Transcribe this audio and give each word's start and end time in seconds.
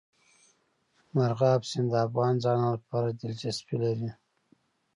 مورغاب 1.13 1.61
سیند 1.69 1.87
د 1.91 1.95
افغان 2.07 2.33
ځوانانو 2.43 2.75
لپاره 2.79 3.07
دلچسپي 3.21 3.75
لري. 3.83 4.09